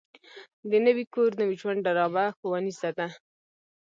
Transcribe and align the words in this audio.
د 0.69 0.71
نوي 0.85 1.05
کور 1.13 1.31
نوي 1.41 1.55
ژوند 1.61 1.79
ډرامه 1.85 2.25
ښوونیزه 2.37 2.89
ده. 2.97 3.07